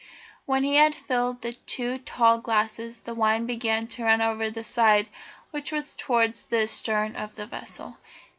[0.47, 4.63] When he had filled the two tall glasses the wine began to run over the
[4.63, 5.09] side
[5.51, 7.99] which was toward the stern of the vessel.